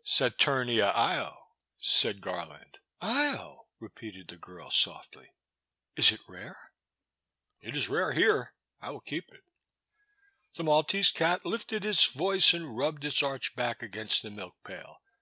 [0.04, 2.80] ''Satumia lo," said Garland.
[3.00, 5.30] lo," repeated the girl, softly,
[5.64, 6.70] '* is it rare?"
[7.66, 8.52] It is rare here.
[8.78, 9.40] I will keep it."
[10.56, 15.00] The Maltese cat lifted its voice and rubbed its arched back against the milk pail.